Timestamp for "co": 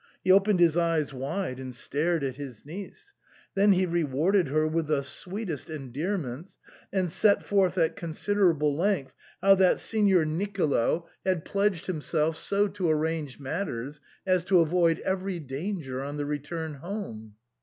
14.43-14.61